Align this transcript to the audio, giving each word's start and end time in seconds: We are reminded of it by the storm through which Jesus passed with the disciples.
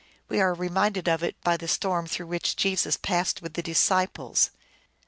We 0.29 0.41
are 0.41 0.55
reminded 0.55 1.07
of 1.07 1.21
it 1.21 1.39
by 1.43 1.57
the 1.57 1.67
storm 1.67 2.07
through 2.07 2.25
which 2.25 2.55
Jesus 2.55 2.97
passed 2.97 3.43
with 3.43 3.53
the 3.53 3.61
disciples. 3.61 4.49